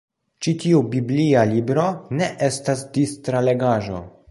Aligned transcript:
Ĉi 0.45 0.53
tiu 0.63 0.79
biblia 0.93 1.43
libro 1.51 1.85
ne 2.21 2.31
estas 2.49 2.83
distra 2.99 3.45
legaĵo. 3.51 4.05